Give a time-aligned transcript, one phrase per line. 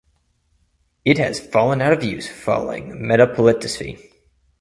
[1.05, 4.01] It has fallen out of use following Metapolitefsi.